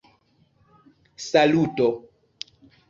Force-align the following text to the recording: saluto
saluto 1.27 1.87